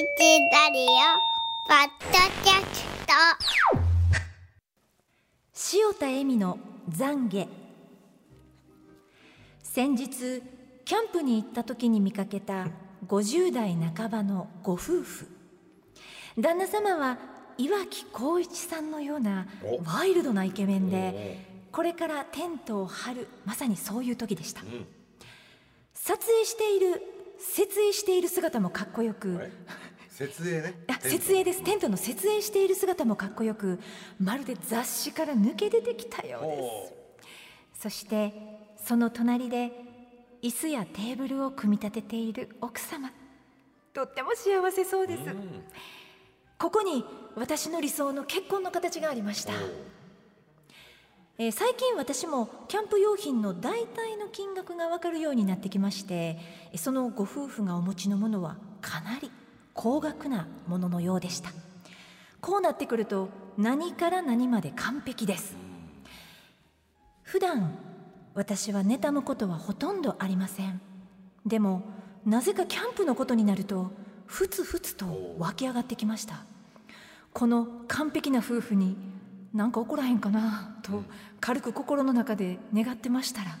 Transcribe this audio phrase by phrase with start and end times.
[0.00, 0.86] ラリオ
[1.66, 2.12] ポッド
[2.44, 3.12] キャスト。
[5.76, 7.48] 塩田恵美の懺悔。
[9.60, 10.40] 先日
[10.84, 12.68] キャンプに行った時に見かけた
[13.08, 15.26] 50代半ばのご夫婦。
[16.38, 17.18] 旦那様は
[17.56, 19.48] 岩城浩一さんのような
[19.84, 24.62] ワイルドなイケメンでこれからテントを張るまさにそういう時でした、
[25.92, 27.02] 撮影している
[27.40, 29.50] 設営している姿もかっこよく、
[30.18, 30.74] 設営ね。
[30.88, 31.62] あ設営です。
[31.62, 33.78] テントの設営している姿もかっこよく
[34.18, 36.92] まるで雑誌から抜け出てきたようで
[37.76, 37.82] す。
[37.82, 38.34] そして
[38.84, 39.70] その隣で
[40.42, 43.12] 椅子やテーブルを組み立てている奥様。
[43.92, 45.22] とっても幸せそうです、
[46.56, 49.52] ここに私の理想の結婚の形がありました、
[51.38, 59.32] えー最近私もキャンプ用品の大体の金額が分かるようになってきましてえーそのご夫婦がお持ちのものはかなり
[59.80, 61.50] 高額なもののようでした。
[62.40, 65.54] こうなってくると何から何まで完璧です。
[67.22, 67.78] 普段
[68.34, 70.80] 私は妬むことはほとんどありません。
[71.46, 71.82] でも
[72.26, 73.92] なぜかキャンプのことになると
[74.26, 76.40] ふつふつと湧き上がってきました。
[77.32, 78.96] この完璧な夫婦に
[79.54, 81.04] なんか怒らへんかなと
[81.38, 83.56] 軽く心の中で願ってましたら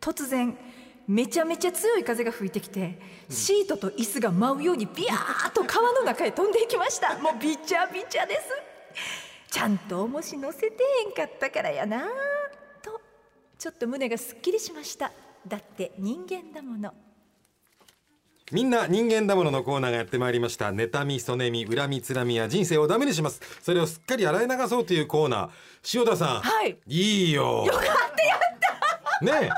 [0.00, 0.58] 突然
[1.06, 7.16] めちゃめちゃ強い風が吹いてきてシートと椅子が舞うようにビヤーッと川の中へ飛んでいきました。
[7.20, 8.42] もうびちゃびちゃです。
[9.50, 10.66] ちゃんと重し乗せて
[11.06, 12.08] へんかったからやな
[12.82, 13.00] と
[13.58, 15.12] ちょっと胸がすっきりしました。
[15.46, 16.92] だって人間だもの。
[18.52, 20.70] みんな人間だもののコーナーがやってまいりました。
[20.70, 23.40] 妬みそねみ恨みつらみや人生をダメにします。
[23.62, 25.98] それをすっかり洗い流そうというコーナー。
[25.98, 26.40] 塩田さん。
[26.40, 26.76] はい。
[26.86, 27.64] いいよ。
[27.66, 28.03] よかった
[29.24, 29.50] ね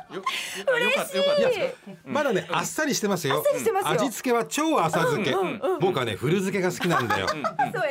[1.44, 1.70] 嬉しい。
[2.04, 3.36] まだねあっさりしてますよ。
[3.36, 3.90] あっさりしてますよ。
[3.90, 5.34] 味付けは超浅漬け、
[5.80, 7.26] 僕はね古漬けが好きなんだよ。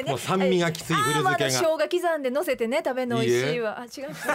[0.08, 1.50] もう酸味がきつい古漬けが。
[1.52, 3.80] 生姜刻んで乗せてね食べるの美味しいわ。
[3.80, 3.88] あ違う。
[3.88, 4.26] 違いました。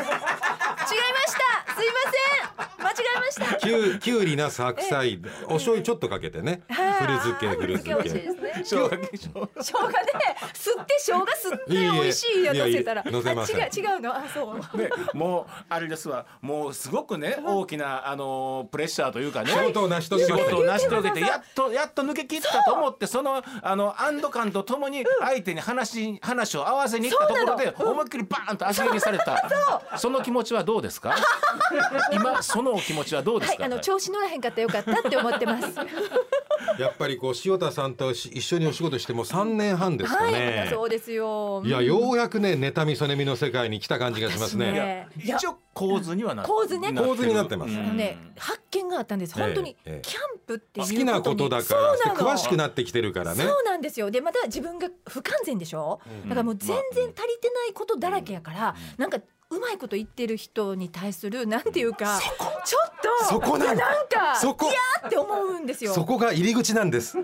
[1.74, 2.02] すいま
[2.56, 3.57] せん間違えました。
[3.61, 6.63] きゅうきゅうりなす白菜お醤油ちょっとかけてね。
[6.68, 8.52] はい古漬け古漬けですね。
[8.57, 8.98] 生姜ね
[10.52, 14.14] 吸って生姜吸って美味しいやいやいい乗せたら違う違うの？
[14.14, 14.77] あそう。
[14.77, 16.27] ね、もうあれですわ。
[16.42, 19.52] もうすごくね大きなあのプレッシャーというかね。
[19.52, 29.51] 仕事を成し遂げ仕事を成し遂げてやっとやっと抜け切ったと思ってそのあの安堵感とともに相手に話話を合わせに行ったところで思いっきりバーンと足蹴りされた。
[29.97, 31.14] その気持ちはどうですか？
[32.12, 35.69] 今そのお気持ちはどうですか、はいあの調子乗らへんかったらよかったって思ってます。
[36.79, 41.63] やっぱりこう塩田さんとし一緒にお仕事してもう3年半ですかはいね、そうですよ。
[41.64, 44.73] いやようやくね妬みそねみの世界に来た感じがしますね。
[44.73, 45.09] ね。
[45.23, 46.92] いや一応構図にはな構図ね。
[46.92, 47.73] 構図になってます。
[47.73, 49.35] ね発見があったんです。
[49.35, 53.45] 本当にええキャンプっていう好きなことだから詳しくなってきてるからね。
[53.45, 54.11] そうなんですよ。
[54.11, 59.19] でまた自分が不完全でしょ、だからもう全然足りてないことだらけやから、なんか
[59.52, 62.20] うまいこと言ってる人に対するなんていうか
[62.64, 63.84] ちょっとそこなんか
[64.40, 64.66] そこ？
[64.66, 65.92] いやーって思うんですよ。
[65.92, 67.18] そこが入り口なんです。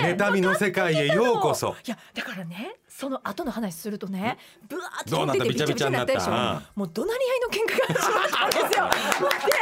[0.00, 1.76] 妬みの世界へようこそ。
[1.86, 5.44] いやだからねその後の話するとねブワーってどうなった？
[5.44, 6.14] 飛んでてびちゃびちゃになった？
[6.14, 6.30] でしょ
[6.74, 8.84] もう怒鳴り合いの喧嘩が始まったんですよ。
[8.88, 9.52] 待って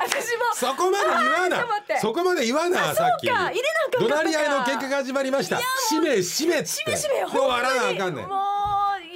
[0.00, 1.66] 私もそこまで言わな。
[2.00, 3.26] そこまで言わなさっき。
[3.26, 5.58] 怒鳴り合いの喧嘩が始まりました。
[5.88, 6.96] しめしめっつって。
[6.96, 8.28] しめしめで終わらなあかんねん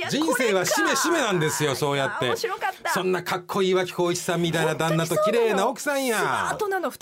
[0.08, 2.26] 人生はしめしめなんですよそうやって。
[2.26, 2.90] 面白かった。
[2.90, 6.56] そんなかっこいい脇光一さんみたいな旦那と綺麗な奥さんや。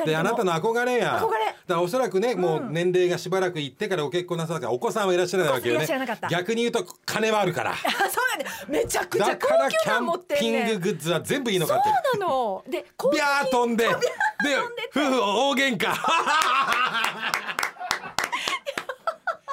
[0.04, 1.18] であなたの憧れや。
[1.18, 1.46] 憧れ。
[1.46, 5.84] だからおそらくねもう年齢がしばらくいってからご結婚なさったからお子さんはいらっしゃらないわけよね。
[5.84, 6.28] っしゃらなかった。
[6.28, 7.72] 逆に言うと金はあるから。
[7.72, 8.66] あ そうなんです。
[8.68, 12.18] めちゃくちゃだ高からキャ級なの持ってンピンんねんググッズは全部いいのそうかって。
[12.18, 12.64] なの。
[12.68, 13.84] でビャー飛んで。
[13.86, 13.92] で
[14.94, 15.94] 夫婦大喧嘩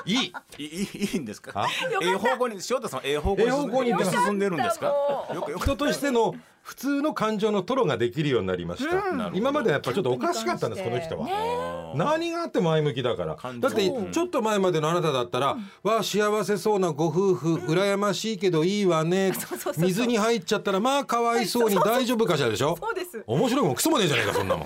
[0.06, 0.18] いい
[0.58, 1.52] いいいいんですか？
[1.56, 1.68] あ？
[2.02, 4.88] ええ方向に塩田さんはええ方向ええ方向に進んでるんですか？
[5.34, 13.36] よくよく人としての普通の感情のトロができるようになりました、今まではやっぱちょっとおかしかったんですこの人は、何があっても前向きだから。
[13.60, 19.34] だってちょっと前までのあなただったら「わあ幸せそうなご夫婦羨ましいけどいいわね。
[19.76, 22.78] 水に入っちゃったらまあかわいそうに大丈夫かしら」でしょ？
[22.80, 23.22] そうです。
[23.28, 24.66] 面白いもんクソもねえじゃねえかそんなもん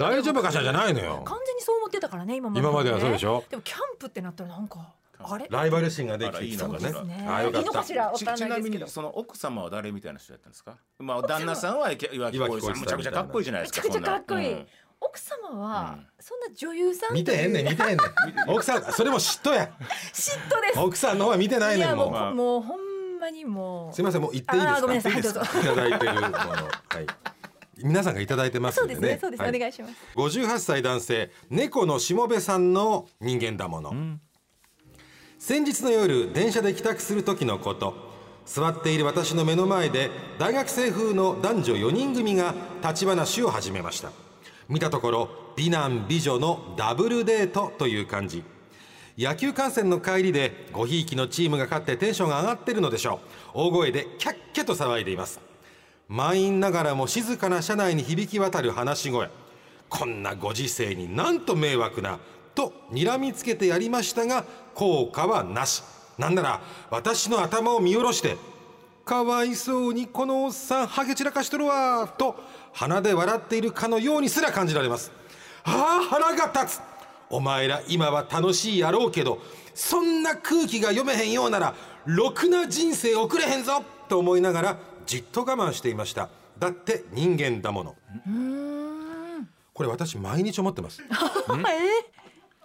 [0.00, 1.22] 大丈夫かしらじゃないのよ。
[1.24, 3.44] 完全にそう思ってたからね今まで今まではそうでしょ。
[3.50, 5.46] でもキャンプってなったらなんかあれ？
[5.50, 7.26] ライバル心ができていいのかねね。
[7.28, 8.04] ああよかっいいのかたしら？
[8.06, 8.48] わかんちちなですけど。
[8.48, 10.76] ないみにその奥様は誰みたいな人だったんですか？
[10.98, 12.78] まあ旦那さんは岩城浩一さん。
[12.78, 13.86] むちゃくちゃかっこいいじゃないですか。
[13.86, 14.56] めちゃくちゃかっこいい、
[15.00, 17.98] 奥様は、そんな女優さん見てへんねん見てへんねん。
[18.50, 19.70] 奥さんそれも嫉妬や。
[20.14, 20.78] 嫉妬です。
[20.80, 22.20] 奥さんの方は見てないねやもうんもう。
[22.30, 23.94] こもうほんまにもう。
[23.94, 24.62] すみませんもう言っていい
[25.22, 25.42] ですか？
[25.44, 26.30] いただいてるもの。
[26.30, 26.40] は
[27.00, 27.06] い
[27.82, 29.56] 皆さんがいただいてますそうんでですねねそうです、はい。
[29.56, 29.94] お願いします。
[30.16, 33.94] 58歳男性猫のしもべさんの人間だもの、
[35.38, 38.10] 先日の夜電車で帰宅する時のこと。
[38.46, 44.10] 座っている私の目の前で大学生風の男女4人組が立ち話を始めました。
[44.68, 48.42] 見たところ美男美女のダブルデートという感じ。
[49.16, 53.20] 野球観戦の帰りでごひいきのチームが勝ってテンションが上がってるのでしょ
[53.54, 53.58] う。
[53.68, 55.49] 大声でキャッキャと騒いでいます
[56.10, 59.30] 満員ながらも静かな車内に響き渡る話し声。
[59.88, 62.18] こんなご時世になんと迷惑な
[62.52, 65.84] と睨みつけてやりましたが効果はなし。
[66.18, 66.60] なんなら
[66.90, 68.36] 私の頭を見下ろして
[69.04, 72.34] かわいそうにこのおっさんハゲ散らかしとるわと
[72.72, 75.12] 鼻で笑っているかのようにすら感じられます。
[75.62, 76.80] ああ腹が立つ。
[77.30, 79.38] お前ら今は楽しいやろうけど
[79.76, 81.74] そんな空気が読めへんようなら
[82.04, 86.28] ろくな人生送れへんぞと思いながらじっと我慢していました。
[86.56, 87.96] だって人間だもの。
[89.74, 91.02] これ私毎日思ってます。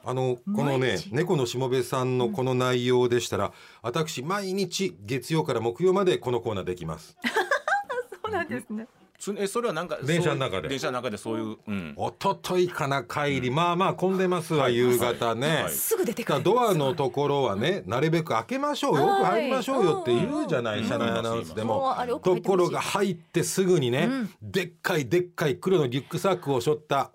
[0.04, 3.52] あのこのね猫のしもべさんのこの内容でしたら、
[3.82, 7.18] 私毎日月曜から木曜までこのコーナーできます。
[8.24, 8.86] そうなんですね。
[8.86, 9.05] つ
[9.38, 10.70] えそれはなんか電車の中で。
[10.70, 15.72] 電車の中でそういう、うん、おとといかな帰り、まあまあ混んでますわ夕方ね、はい。
[15.72, 16.40] すぐ出てくる。
[16.44, 21.96] だからドアのところはねなるべく開けましょうよはいく入りましょうよって言うじゃない、車内アナウンスでも。
[22.24, 24.10] ところが入ってすぐにね、
[24.42, 27.12] でっかいでっかい黒のリュックサックを背負った。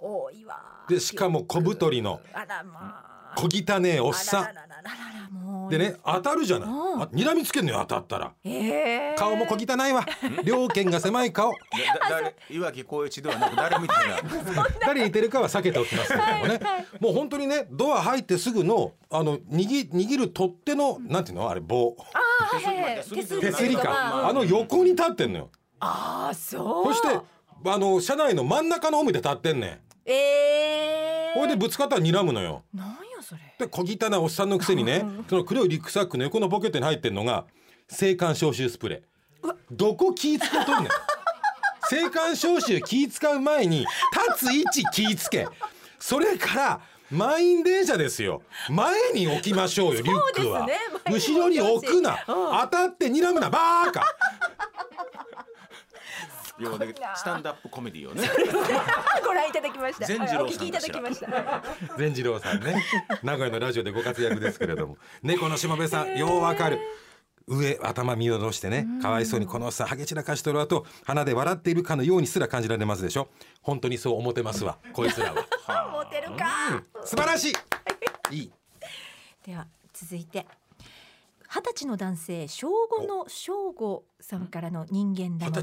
[0.89, 2.21] でしかも小太りの
[3.37, 4.45] 小汚ねえおっさん
[5.71, 7.03] でね当たるじゃない、うん。
[7.03, 8.33] あ睨みつけんのよ当たったら。
[8.45, 9.15] ええ。
[9.17, 10.07] 顔も小汚いわ。
[10.45, 11.53] 両肩が狭い顔。
[12.11, 14.17] 誰岩城光一ではなく誰みたいな。
[14.81, 16.61] 誰に似てるかは避けておきますけどもね。
[17.01, 21.49] もう本当にねドア入ってすぐのあの握握る取っ手のなんていうの？
[21.49, 21.97] あれ棒。
[22.13, 22.57] あ
[23.11, 24.29] 手すりか。
[24.29, 25.51] あの横に立ってんのよ。
[25.79, 26.95] ああそう。
[26.95, 29.81] そしてあの車内の真ん中の方見て立ってんねん。
[30.07, 32.63] ええほいでぶつかったら睨むのよ。
[32.75, 33.41] なんやそれ。
[33.59, 37.45] で小汚いおっさんのくせにねその黒いリュックサックの横のポケットに入ってんのが
[37.91, 39.55] 青函消臭スプレー。
[39.71, 40.93] どこ気ぃつけとんねん。
[41.93, 43.87] 青函消臭気ぃ使う前に
[44.35, 45.47] 立つ位置気ぃつけ。
[45.99, 46.81] それから
[47.11, 48.43] 満員電車ですよ。
[48.69, 50.79] 前に置きましょうよリュックは、ね
[51.11, 52.19] 後ろに置くな。
[52.27, 54.05] 当たって睨むなバーカ
[56.61, 58.29] 要はねスタンダップコメディをね。
[59.25, 60.07] ご覧いただきました。
[60.07, 61.97] 善次郎お聞きいたさんかしらだきました。
[61.97, 62.85] 善次郎さんね。
[63.23, 64.99] 名古屋のラジオでご活躍ですけれども。
[65.23, 66.79] 猫のしもべさんようわかる。
[67.47, 68.87] 上頭見下ろしてね。
[69.03, 73.29] かわいそうにこのおっさんハゲ散らかしとる後鼻で笑っているかのようにすら感じられますでしょ。
[73.63, 74.79] 本当にそう思ってますわ。
[74.93, 75.91] こいつらは。
[75.91, 76.83] モテるか。
[77.05, 77.53] 素晴らし
[78.31, 78.37] い。
[78.37, 78.39] い。
[78.43, 78.53] い
[79.45, 80.47] では続いて。
[81.53, 85.63] 二十歳の男性正午の正午さんからの人間だもの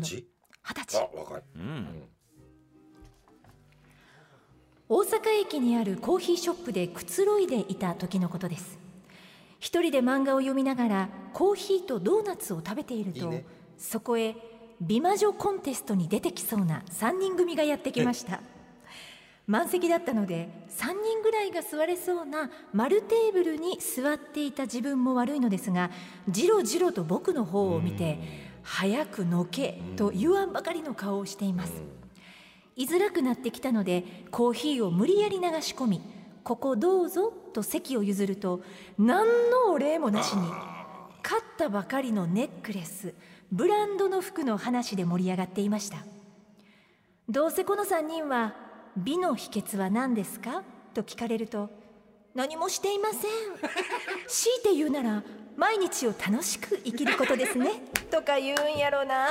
[0.68, 1.10] 二十歳。
[1.16, 1.42] 若い。
[1.56, 2.04] うん。
[4.90, 8.78] 大阪駅にあるコーヒーショップでくつろいでいた時のことです。
[9.60, 13.46] 一人で漫画を読みながらコーヒーとドーナツを食べているとね。
[13.78, 14.36] そこへ
[14.81, 18.42] 美魔女コンテストに出てきそうな3人組がやってきました。
[19.48, 25.90] 満席だったので3人ぐらいが座れそうな丸テーブルに座っていた自分も悪いのですが
[26.28, 28.19] じろじろと僕の方を見て
[28.69, 31.81] 「早くのけ」と言わんばかりの顔をしています。
[32.75, 36.02] 居づらくなってきたのでコーヒーを無理やり流し込み
[36.44, 38.62] 「ここどうぞ」と席を譲ると
[39.00, 40.47] 何のお礼もなしに
[41.24, 43.16] 買ったばかりのネックレス
[43.52, 46.06] ブランドの服の話で盛り上がっていました。
[47.30, 48.54] どうせこの3人は
[48.95, 50.62] 美の秘訣は何ですか？
[50.94, 51.69] と聞かれると
[52.38, 53.22] 何もしていません。
[54.28, 55.24] 強いて言うなら
[55.58, 57.82] 毎日を楽しく生きることですね。
[58.12, 59.30] とか言うんやろな。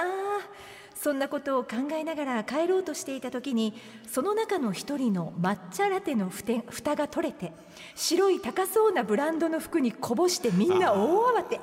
[0.97, 3.75] そんなことを考えながら帰ろうとしていた時に
[4.11, 7.53] その中の一人の抹茶ラテのふて蓋が取れて
[7.95, 11.61] 白い高そうなブランドの服にこぼしてみんな大慌て。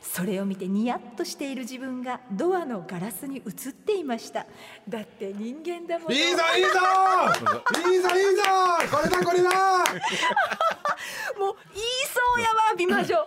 [0.00, 4.46] それを見てニヤッとしている自分がドアのガラスに映っていました。
[4.88, 6.14] だって人間だもの。
[6.14, 6.68] いいぞ いいぞ！
[7.90, 8.42] いいぞいいぞ！
[8.92, 9.50] これだこれだ
[11.38, 13.24] もう言いそうやわ美魔女も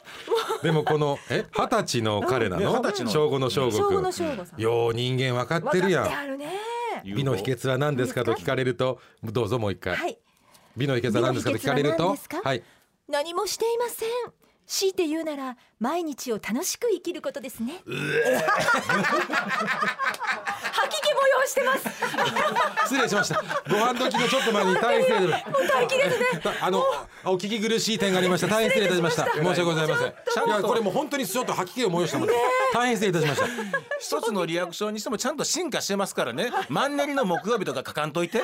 [0.63, 2.61] でもこのえ二十歳の彼なの？
[2.61, 3.09] ね二十歳の。
[3.11, 6.39] 正午の正午君よう人間分かってるやん。
[7.05, 10.17] 美の秘訣は何ですかと聞かれるとどうぞもう一回、はい。
[10.75, 12.63] 美の秘訣は何ですかと聞かれるとはい。
[13.07, 14.09] 何もしていません
[14.67, 17.75] 強いて言うなら毎日を楽しく生きることですね。
[20.77, 21.87] 吐き気催してます。
[22.83, 23.41] 失礼しました。
[23.69, 26.25] ご飯時のちょっと前に大変失礼大気ですね。
[26.59, 26.85] あの
[27.23, 28.47] お聞き苦しい点がありました。
[28.47, 29.25] 大変失礼いたしました。
[29.31, 30.13] 申し訳ございません。
[30.33, 30.49] ちゃんと。
[30.49, 32.37] いやこれもう本当にちょっと吐き気を催したもので
[32.73, 33.47] 大変失礼いたしました。
[33.99, 36.51] 一つのリアクションにしてもちゃんと進化してますからね。
[36.67, 38.41] マンネリの木曜日とか書かんといて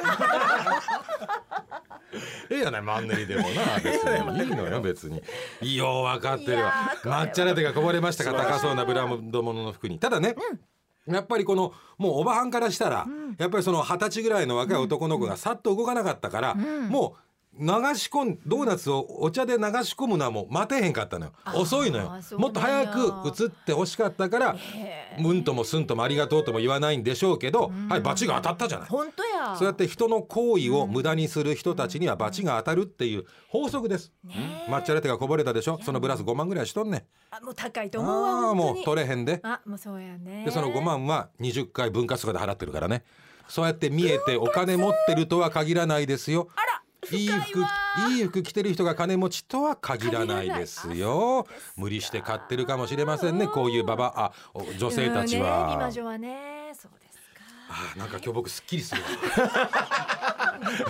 [2.50, 4.46] ええやないマンネリでもな 別に。
[4.46, 5.76] いいのよ別に。
[5.76, 6.72] よう分かってるわ。
[7.04, 10.00] 抹茶ラテがこぼれましたか高そうなブランド物の服に。
[10.00, 10.36] ただね、
[11.08, 13.06] やっぱりこのもうおばはんからしたら、
[13.38, 21.34] やっぱりその二十歳ぐらいの若い男の子がさっと動かなかったから、もう流し込んドーナツをお茶で流し込むのはもう待てへんかったのよ。
[21.56, 22.12] 遅いのよ。
[22.38, 24.56] もっと早く映ってほしかったから
[25.20, 28.90] うんともすんともありがとうとも言わないんでしょうけど、はいバチが当たったじゃない。
[28.90, 29.56] 本当や。
[29.56, 34.12] そうやって人の行為を無駄にする人たちには罰が当たるっていう法則です。
[34.68, 35.80] 抹茶ラテがこぼれたでしょ。
[35.84, 37.04] そのブラス5万ぐらいしとんねん。
[37.30, 38.74] あもう高いと思うわああ本当に。
[38.76, 39.40] もう取れへんで。
[39.44, 40.44] あもうそうやね。
[40.46, 43.04] でその5万は20回分割とかで払ってるからね。
[43.48, 46.48] そうやって見えてお金持ってるとは限らないですよ。
[47.12, 47.70] いい服深いわ
[48.10, 51.46] いい服着てる人が金持ちとは限らないですよ。
[51.76, 53.48] 無理して買ってるかもしれませんね。
[53.48, 55.72] こういうババあお女性たちうんねは。
[55.74, 59.08] 今女はねそうですかあーなんか今日僕すっきりするわ。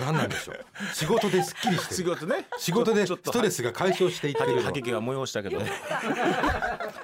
[0.00, 0.64] 何なんでしょう。
[0.92, 1.94] 仕事ですっきりしてる。
[1.96, 5.70] 仕事ね仕事でちょっとストレスが解消していってるのが催したけどね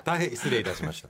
[0.05, 1.09] 大変失礼いたしました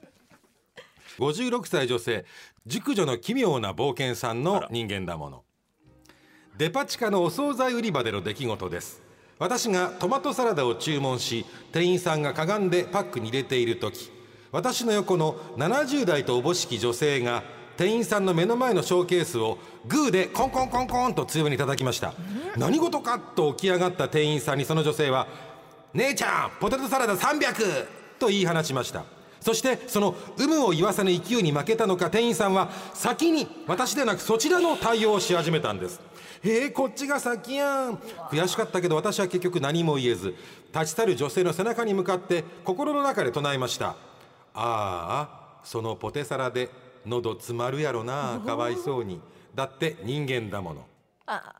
[1.19, 2.25] 56歳女性
[2.67, 5.45] 熟女の奇妙な冒険さんの人間だもの
[6.61, 9.01] デパ地下のお惣菜売り場での出来事です。
[9.39, 14.13] 私がトマトサラダを注文し店員さんがかがんでパックに入れている時
[14.53, 17.45] 私の横の70代とおぼしき女性が
[17.79, 19.57] 店員さんの目の前のショーケースを
[19.89, 22.13] グーでコンコンコンコンと強めに叩きました。
[22.59, 25.29] 何事かと起き上がった店員さんにその女性は
[25.95, 27.87] 「姉ちゃんポテトサラダ 300!」
[28.21, 29.05] と言い放ちました。
[29.41, 36.10] そしてその有無を言わさぬ勢いに負けたのか店員さんは先に私でなくそちらの対応をし始めたんです。
[36.43, 37.97] へえこっちが先やん。
[38.31, 40.35] 悔しかったけど私は結局何も言えず
[40.73, 43.89] 立ち去る女性の背中に向かって心の中で唱えました。
[43.89, 43.97] あ
[44.55, 46.71] あそのポテサラで
[47.07, 48.41] 喉詰まるやろな。
[48.45, 49.21] かわいそうに。
[49.55, 50.87] だって人間だもの。
[51.27, 51.55] あ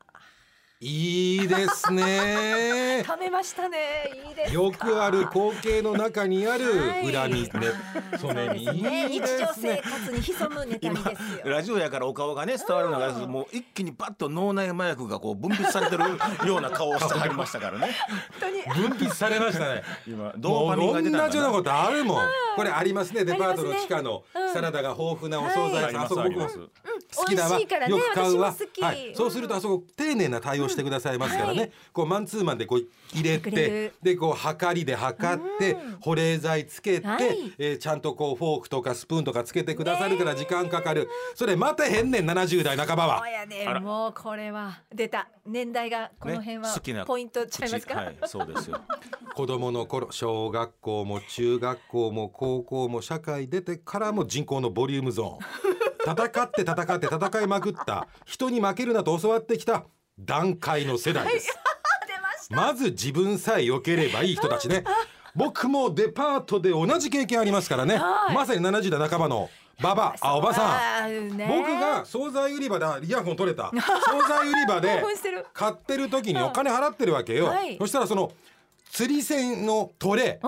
[0.83, 3.03] いいですね。
[3.05, 3.77] 食べましたね。
[4.27, 7.13] いいですよくある光景の中にあるはい。
[7.13, 7.49] 恨みね、
[8.19, 9.07] それにいね。
[9.07, 9.81] 日いで常生すね。
[9.83, 11.15] 活に潜むネタですよ。
[11.45, 16.03] ラジオやからお顔がね伝わるのがもう一気にパッと脳内麻薬がこう分泌されてる
[16.49, 17.95] ような顔をしてはりましたからね。
[18.75, 19.83] 分泌されましたね。
[20.07, 22.27] 今ドーパミンが出たんだ同じようなことあるもん。
[22.55, 23.23] これありますね。
[23.23, 25.85] デパートの地下のサラダが豊富なお惣菜。
[25.85, 26.59] ありますあそこ僕もあります
[27.15, 27.59] 好きだわ。
[27.59, 27.67] よ
[27.99, 28.55] く買うわ。
[28.81, 29.13] はい。
[29.15, 31.71] そうするとあそこ丁寧な対応してくださいますからはね。
[31.93, 37.53] こうマンツーマンでこう入れてでこうはかりで測って保冷剤つけてはい。
[37.57, 41.09] えーちゃんとこうフォークとかスプーンとかつけてくださるから時間かかる。
[41.35, 43.19] それ待てへんねん70代半ばは。
[43.19, 43.31] そう。
[43.31, 45.27] やねもうこれは出た。
[45.45, 48.79] 年代がこの辺はね好きなポイントちゃいますか、はいそうですよ。
[49.33, 55.71] 子供の頃小学校も中学校も高校も社会出てからも人口のボリュームゾーン。
[56.03, 58.07] 戦って戦って戦いまくった。
[58.25, 59.85] 人に負けるなと教わってきた
[60.25, 61.47] 段階の世代です。
[62.49, 64.83] 出まず自分さえ良ければいい人たちね。
[65.35, 67.95] 僕もデパートで同じ経験ありますからね。
[67.95, 68.35] はい。
[68.35, 69.49] まさに70代半ばの
[69.81, 71.37] ババあおばさん。
[71.37, 71.47] ね。
[71.47, 73.71] 僕が惣菜売り場であイヤホン取れた。
[73.73, 75.03] 惣菜売り場で
[75.53, 77.77] 買ってる時にお金払ってるわけよ、はい。
[77.79, 78.31] そしたらその
[78.91, 80.41] 釣り線のトレ。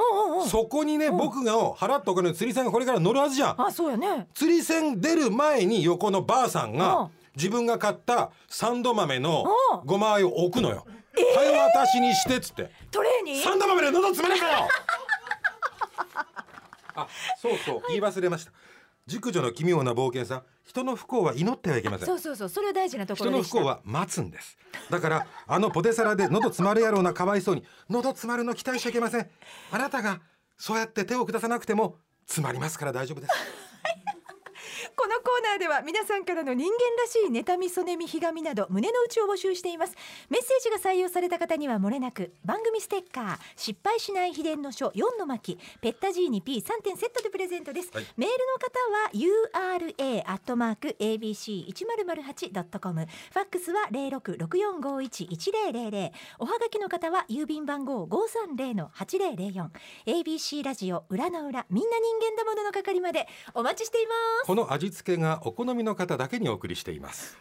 [0.47, 3.61] そこにね僕が払ったお金の釣り線がこれから乗るはずじゃん。
[3.61, 4.27] あそうやね。
[4.33, 10.85] 釣り線出る前に横のばあさんが自分が買ったサンド豆のうんごま和えを置くのよ。
[11.35, 12.71] はい私にしてっつって。
[12.91, 14.67] トレーにサンド豆で喉詰めるかよ！
[16.95, 17.07] あ
[17.41, 17.81] そうそう。
[17.89, 18.51] 言い忘れました
[19.07, 22.49] 熟女の奇妙な冒険さん人の不幸は祈ってはいけませんそうそうそう。
[22.49, 24.57] それは大事なとこ人のろでした不幸は待つんです
[24.89, 29.29] だからあのポテサラで喉詰まるやろうなかわいそうに喉詰まるの期待しちゃいけません
[29.71, 30.21] あなたが
[30.57, 33.33] そうやって手を下さなくても詰まりますから大丈夫です
[34.95, 39.95] このコーナーでは皆さんからの人間らしい妬みそねみひがみなど胸の内を募集しています。
[40.29, 48.05] メッセージが採用された方にはもれなく番組ステッカー失敗しない秘伝の書4の巻ペッタジーニ P3 点セットでプレゼントです、はい。
[48.17, 53.05] メールの方は URA アットマーク ABC 一0 0 8ドットコム。
[53.05, 56.11] ファックスは零六六四五一一零零零。
[56.39, 59.71] おはがきの方は郵便番号五三零の八零零四。
[60.05, 64.13] ABC ラジオ裏の裏みんな人間だものの係までお待ちしていま
[64.43, 64.47] す。
[64.47, 67.37] この味付けがお好みの方だけにお送りしています。